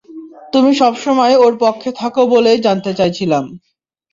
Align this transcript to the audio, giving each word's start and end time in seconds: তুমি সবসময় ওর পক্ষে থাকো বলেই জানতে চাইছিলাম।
তুমি 0.53 0.71
সবসময় 0.81 1.35
ওর 1.37 1.53
পক্ষে 1.59 1.89
থাকো 1.99 2.21
বলেই 2.33 2.59
জানতে 2.65 2.91
চাইছিলাম। 2.99 3.43